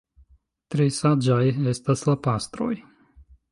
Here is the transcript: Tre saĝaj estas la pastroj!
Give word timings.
Tre 0.75 0.87
saĝaj 0.95 1.37
estas 1.73 2.03
la 2.11 2.17
pastroj! 2.29 2.73